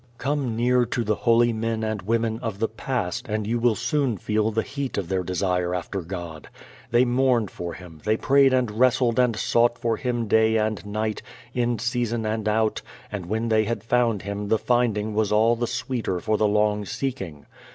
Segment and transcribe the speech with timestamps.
[0.17, 4.17] Come near to the holy men and women of the past and you will soon
[4.17, 6.49] feel the heat of their desire after God.
[6.89, 11.21] They mourned for Him, they prayed and wrestled and sought for Him day and night,
[11.53, 15.67] in season and out, and when they had found Him the finding was all the
[15.67, 17.45] sweeter for the long seeking.